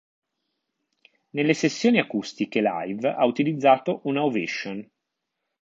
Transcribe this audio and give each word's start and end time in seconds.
Nelle 1.33 1.53
sessioni 1.53 1.99
acustiche 1.99 2.59
live 2.59 3.07
ha 3.07 3.23
utilizzato 3.25 3.99
una 4.05 4.23
Ovation. 4.23 4.89